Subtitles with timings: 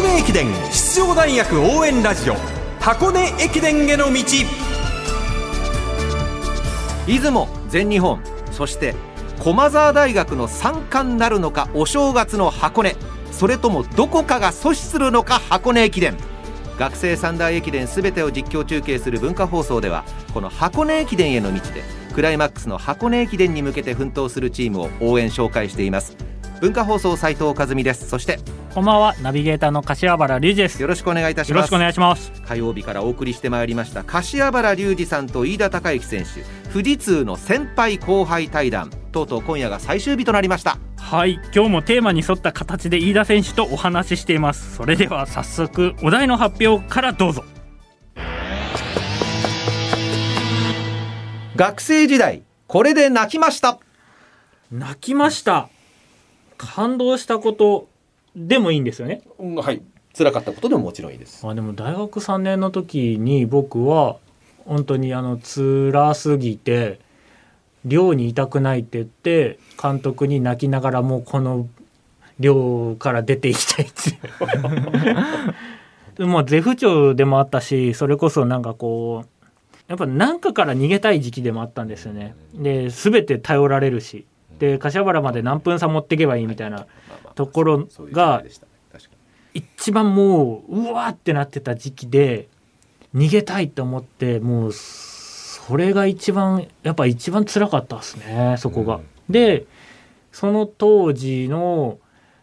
[0.00, 2.34] 根駅伝出場大学応援ラジオ
[2.80, 4.22] 箱根駅伝への道
[7.06, 8.94] 出雲全日本そして
[9.38, 12.96] 駒澤大学の三冠なるのかお正月の箱根
[13.30, 16.16] それともどこかが阻止するのか箱根駅伝。
[16.80, 21.82] 学生三大駅伝すべてを実況中継する文化放送ではこの箱根駅伝への道で
[22.14, 26.29] クライマックスの箱根駅伝に向けて奮闘するチームを応援紹介しています。
[26.60, 28.06] 文化放送斉藤和美です。
[28.06, 28.38] そして
[28.74, 29.14] こんばんは。
[29.22, 30.80] ナビゲーターの柏原隆二です。
[30.82, 31.56] よろしくお願いいたします。
[31.56, 32.30] よろしくお願いします。
[32.46, 36.44] 火曜日からお送りしてまいりました柏原隆二さんと飯田孝之選手。
[36.70, 40.76] 富士通の先輩後輩対談とうとう今夜が最終日となりました。
[40.98, 41.40] はい。
[41.54, 44.76] 今日もテーマに沿った形で飯田選手とお話ししています。
[44.76, 47.42] それでは早速お題の発表からどうぞ。
[51.56, 53.80] 学生時代これで泣きました。
[54.70, 55.69] 泣きました
[56.60, 57.88] 感動したこと
[58.36, 59.22] でもいいんですよね。
[59.38, 59.80] はい
[60.16, 64.16] 辛かったことでももちろんいいですあでも大学3年の時に僕は
[64.66, 66.98] 本当にあの辛すぎて
[67.84, 71.68] 寮にいたくないって言って監督に泣きながらもうこの
[72.40, 74.18] 寮から出ていきたいって
[76.24, 79.44] まあ絶不調でもあったしそれこそなんかこう
[79.86, 82.34] やっぱ何かから逃げたい時期でもあったんですよね。
[82.54, 84.24] で全て頼られるし
[84.60, 86.86] で柏原まで何分差持っていけばいいみたいな
[87.34, 88.44] ところが
[89.54, 92.48] 一番もううわってなってた時期で
[93.14, 99.00] 逃げたいと思ってもうそれが一番やっぱ一番辛かったですねそこが。
[99.30, 99.64] で
[100.30, 101.98] その当時の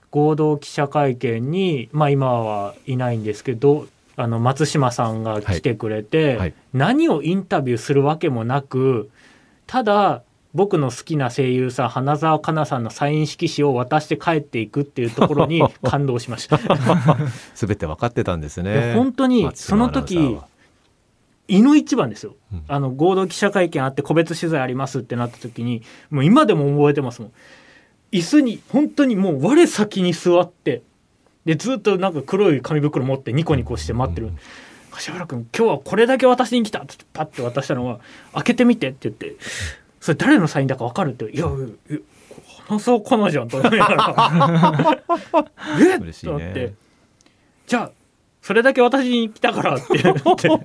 [0.10, 6.38] 合同記者会見にまあ今はいないんですけどあの松島さんが来てくれて、はい。
[6.38, 9.12] はい、何をインタビューするわけもなく
[9.68, 10.24] ただ
[10.58, 16.60] 僕の好きな声優さん花澤香菜さんのサイン色紙を渡して帰っていくっていうところに 感動しました。
[17.54, 18.94] 全て分かってたんですね。
[18.96, 20.36] 本当にその時
[21.48, 27.32] 胃の一番ですよ、うん、あの合同記者会見あって個別取材ありますってなった時にもう今でも覚えてますもん。
[28.12, 30.82] 椅子に本当にもう我先に座って
[31.46, 34.40] でずっとなんか黒い紙袋持ってニコニコして待ってる、うん、
[34.90, 38.00] 柏原君今日はこれだけ渡しに来たってパッて渡したのは
[38.34, 39.36] 開けてみてって言って
[40.00, 41.48] それ誰のサインだか分かるって「いや
[42.68, 45.48] 花澤香菜じゃん」と思いながら
[45.82, 45.96] 「え？
[45.98, 46.74] っ!」と思って
[47.68, 47.92] 「じゃあ
[48.42, 50.22] それだけ私に来たから」って言って。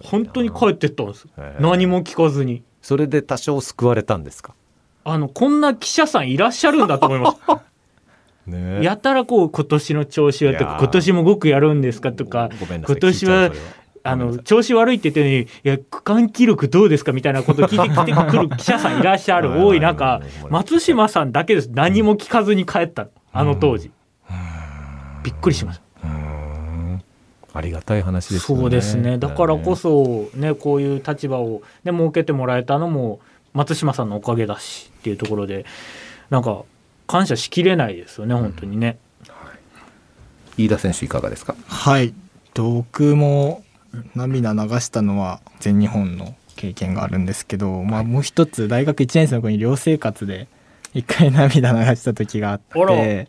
[0.00, 1.26] 本当に帰ってったんです。
[1.60, 2.62] 何も聞かずに。
[2.82, 4.54] それで多少救われたんですか？
[5.04, 7.38] あのこんな記者さんいらっしゃるんだと思います。
[8.48, 13.50] ね、やたらこう今年の調子はとか今年も5区やるんですかとか今年は
[14.10, 19.50] あの調子悪いって言ってるのにいや区間記録どうですかみたいなことを聞いてきてくる記者さんいらっしゃる。
[19.64, 20.20] 多い中
[20.50, 21.70] 松島さんだけです。
[21.72, 23.08] 何も聞かずに帰った。
[23.32, 23.90] あの当時。
[25.22, 26.08] びっくりしました
[27.54, 28.58] ありがたい話ですね。
[28.60, 29.18] そうですね。
[29.18, 33.20] だからこそねこういう立場をね設けてもらえたのも
[33.52, 35.64] 松島さんのおかげだしっていうところで
[36.30, 36.62] なんか
[37.06, 38.98] 感謝しきれないですよね本当にね、
[39.28, 39.50] は
[40.58, 41.56] い、飯田選手いかがですか？
[41.66, 42.14] はい。
[42.54, 43.62] 僕も
[44.14, 50.48] 涙流したのは全日本の経験があるんですけど、まあ、もう一つ大学1年生の頃に寮生活で
[50.94, 53.28] 一回涙流した時があって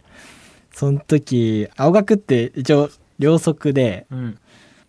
[0.74, 2.90] その時青学って一応
[3.20, 4.08] 両側で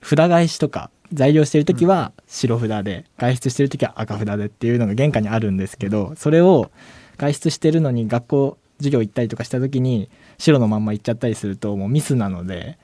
[0.02, 6.70] 札返しとか材料してる時は白札で外出してる時は赤札でっていうのが玄関にあるんですけどそれを
[7.18, 10.08] 外出してるのに学校授業行ったりとかした時に
[10.38, 12.78] 白のまんま行っちゃったりするともうミスなので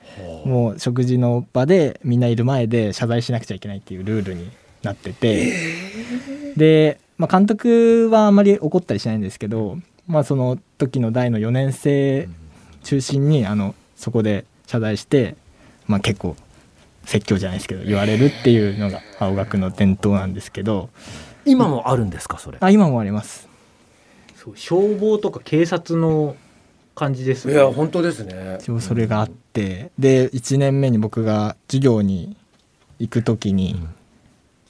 [0.45, 4.49] もう食事の場でみんないる前で謝罪しなくちゃいけないっていうルールに
[4.83, 5.53] なってて。
[6.55, 12.29] で、まあ、監督はあまり怒ったりしないんですけど、まあ、その時の代の4年生
[12.83, 15.35] 中心にあのそこで謝罪して、
[15.87, 16.35] まあ、結構
[17.03, 20.89] 説教じゃないですけど言われるっていうのが青学の伝統なんですけど。
[21.45, 22.57] 今もあるんですかそれ？
[22.59, 23.47] あ今もあります
[24.55, 26.35] 消防とか警察の
[26.95, 28.57] 感じです、ね、いや本当ですね。
[28.59, 32.35] 一応それがあって、うん、で1年目に僕が授業に
[32.99, 33.89] 行く時に、うん、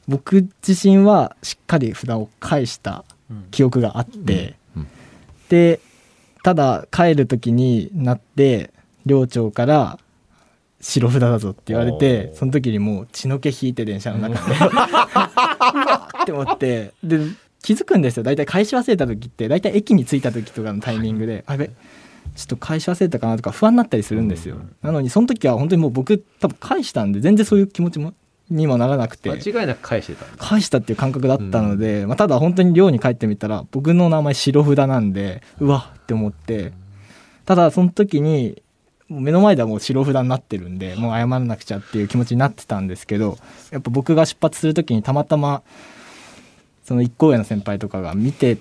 [0.07, 3.05] 僕自身はしっかり札を返した
[3.51, 4.87] 記憶があって、うん、
[5.49, 5.79] で
[6.43, 8.71] ただ帰る時になって
[9.05, 9.99] 寮長から
[10.79, 14.55] 白札だぞって言われてその時にもう血の気引いて電車の中で
[16.23, 17.19] って思ってで
[17.67, 18.23] 気づくんですよ。
[18.23, 21.67] 大体返し忘れた時って大体駅に着いた時とかのタイミングで、あれ？
[21.67, 21.73] ちょ
[22.43, 28.13] っと返し忘れたかなとか不安になったりするんですよ、なのにその時は本当にもう僕多分返したんで全然そういう気持ちも
[28.49, 36.71] にもならなくて間違いなく返してた返したっていう感覚だったので、うん、まあ、ただ本当に寮に帰ってみたら僕の名前白札なんでうわって思って
[37.43, 38.63] ただその時に
[39.09, 43.37] 目の前ではもう白札になってるんでもう謝らなくちゃっていう気持ちになってたんですけど
[43.71, 45.63] やっぱ僕が出発する時にたまたま
[46.87, 48.59] その一個上の先輩とかが見て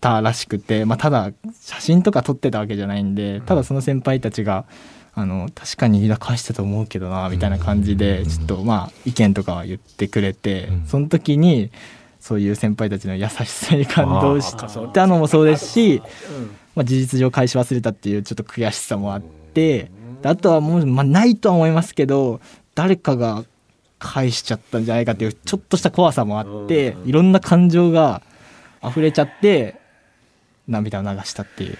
[0.00, 4.64] たらしくて、まあ、ただ写真とか撮ってたわけじゃないんでただその先輩たちが
[5.12, 11.70] あの確かに飯田返したと思うけどなみたいな感じでちょっとまあ意見とかは言ってくれてその時に
[12.18, 14.56] そういう先輩たちの優しさに感動し
[14.94, 16.00] たのもそうですし、
[16.74, 19.90] まあ、事実上返し忘れたっていうちょっと悔しさもあって
[20.22, 22.40] あとはもう、まあ、ないとは思いますけど
[22.74, 23.44] 誰かが
[23.98, 28.22] 返しちゃったんじゃないかっていうちょっとした怖さもあっていろんな感情が
[28.84, 29.80] 溢れちゃって
[30.68, 31.78] 涙を流したっていう。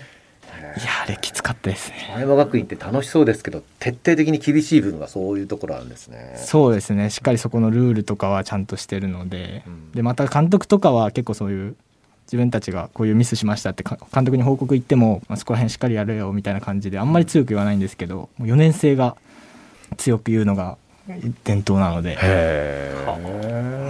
[0.76, 2.10] いやあれきつかったですね。
[2.12, 6.34] 前山学院って楽しそうですけど徹底的に厳しい部分がそういうところあるんですね。
[6.36, 7.10] そうですね。
[7.10, 11.76] しっかりそこのルールとかはちゃんとしてるので、うん、でまた監督とかは結構そういう
[12.26, 19.16] 自分たちがこういうミスしましたって監督に報告言っても、まあ、そこら辺しっかりやれよみたいな感じであんまり強く言わないんですけど4年生が
[19.96, 20.76] 強く言うのが
[21.44, 22.18] 伝統なので。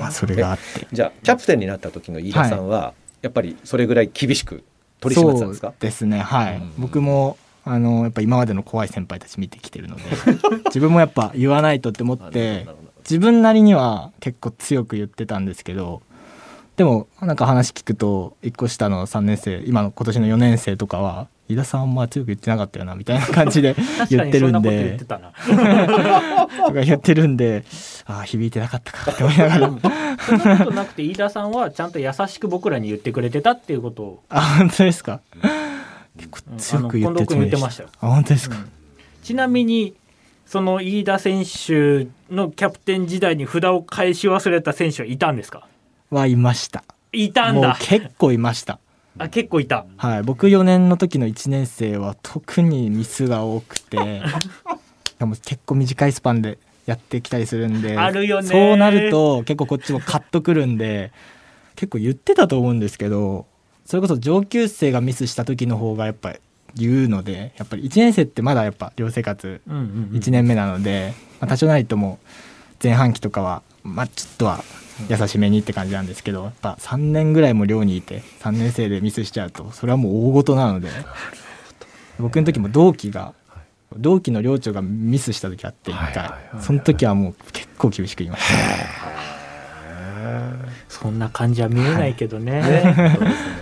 [0.00, 0.86] まあ、それがあって。
[0.92, 2.92] じゃあキャプテンになった時の飯田さんは、はい、
[3.22, 4.64] やっぱりそれぐらい厳しく
[5.00, 5.74] 取り締まってたんですか？
[5.78, 10.02] ですねはい、僕もあのやっぱ今までの怖い先輩たち見てきてるので
[10.66, 12.66] 自分もやっぱ言わないとって思って
[13.00, 16.00] 自分なりには結構強く言ってたんですけど
[16.78, 23.74] でもなんか話聞くと1個下の3年生今の今年の4年生とかは飯田さんあんま強く言ってなかったよなみたいな感じで
[24.08, 24.96] 言ってるんで。
[24.96, 25.20] とか
[26.84, 27.64] 言ってるんで
[28.04, 29.72] ああ響いてなかったかって思いながら。
[30.24, 34.02] そんなことなくて飯田さんはちゃんと優しく僕らに言ってくれてたっていうこと。
[34.04, 35.20] をあ本当ですか、
[36.16, 37.82] 結構強く言って言ってました。
[37.82, 38.70] よあ本当ですか、うん、
[39.24, 39.94] ちなみに
[40.46, 45.66] その飯田選手のキャプテン時代に札を返し忘れた選手はいたんですか？
[46.10, 46.84] はいました。
[47.12, 47.76] いたんだ。
[47.80, 48.78] 結構いました。
[49.18, 49.84] あ結構いた。
[49.96, 54.22] はい僕4年の時の1年生は特にミスが多くて
[55.18, 58.48] でも結構短いスパンでやってきたりするんであるよね。
[58.48, 61.12] そうなると結構こっちもカッとくるんで
[61.76, 63.46] 結構言ってたと思うんですけど
[63.84, 66.38] それこそ上級生がミスした時の方がやっぱり
[66.74, 72.18] 言うのでやっぱり1年生ってまだやっぱ寮生活1年目なので、まあ、多少ないとも
[72.82, 74.64] 前半期とかはまあちょっとは
[75.08, 80.88] 優しめにって感じなんですけどやっぱ3年ぐらいも寮にいて3年生でミスしちゃうとそれはもう大事なので。
[82.18, 83.32] 僕の時も同期が
[83.96, 86.30] 同期の寮長がミスした時あって1回。
[86.60, 88.54] その時はもう結構厳しく言いました、
[90.88, 93.18] そんな感じは見えないけどね、はい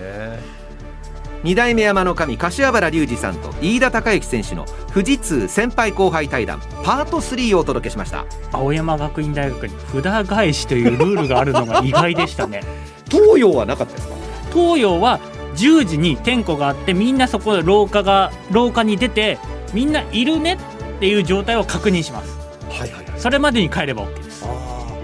[1.43, 8.25] 二代目山の神柏原隆二さんと飯田孝之選手の富士通先輩後輩対談パート3をお届けしました。
[8.53, 12.62] 青山学院大学に札返しというルールがあるのが意外でしたね。
[13.09, 14.15] 東洋はなかったですか？
[14.53, 15.21] 東洋は
[15.56, 19.38] 10時に点呼があってみんなそこで廊下が廊下に出て
[19.73, 22.37] みんないるねっていう状態を確認します、
[22.69, 24.44] はいはい、はい、それまでに帰れば OK です。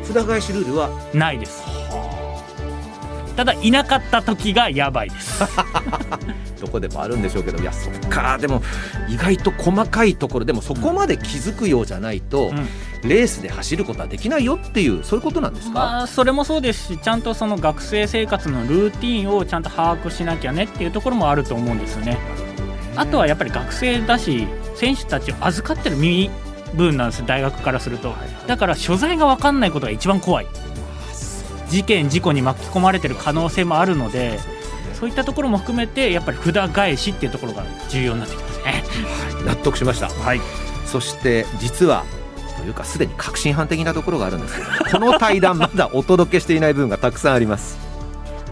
[0.05, 0.91] 札返しルールは？
[1.15, 1.63] ないです。
[3.37, 5.43] ただいなかった時がやばいです
[6.61, 8.63] どこでもあるんでしょうけどいやそっかでも
[9.09, 22.19] 意外と細かいところでもそこまで気づくようじゃないと、うん、レースで走ることはできないよっていうそういうことなんですか、まあ、それもそうですしちゃんとその学生生活のルーティンをちゃんと把握しなきゃねっていうところもあると思うんですよね。
[22.95, 26.31] あとはやっぱり学生だし選手たちを預かってる身
[26.75, 28.15] 分なんです大学からすると。
[28.47, 30.47] だから所在が分かんないことが一番怖い。
[31.73, 34.39] 事件事故に巻き込まれてる可能性もあるので
[35.03, 38.85] そういったところも含めてやっぱり札返しっていうところが重要になってきますね。
[39.35, 40.41] はい、納得しました、はい、
[40.87, 42.05] そして実は
[42.57, 44.55] というかすでに確信犯的なところがあるんです。
[44.61, 47.77] けどこの対談 まだお届けしていない部分がたくさんあります。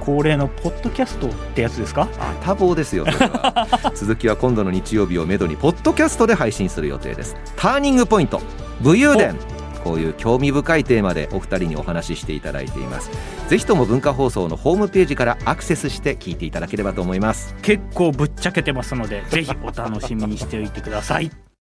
[0.00, 2.08] 恒例のポッドキャストってやつですか？
[2.18, 3.06] あ多忙ですよ
[3.94, 7.36] 続きは今度の日曜日をめどにポッドキャストで配信する予定です。
[7.54, 8.42] ターニングポイント。
[8.80, 9.36] 武勇伝
[9.84, 13.10] こういう興味深いテーマでお二人にお話ししていただいています。
[13.48, 17.54] ぜひとも文化放送のホームページからアクセスして聞いていただければと思います。
[17.62, 21.30] 結構ぶっちゃけてますのでぜひお楽しみにしておいてください。